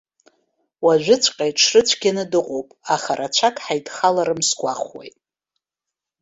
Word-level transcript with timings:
Уажәыҵәҟьа 0.85 1.45
иҽрыцәгьаны 1.49 2.23
дыҟоуп, 2.31 2.67
аха 2.93 3.11
рацәак 3.19 3.55
ҳаидхаларым 3.65 4.39
сгәахәуеит. 4.49 5.15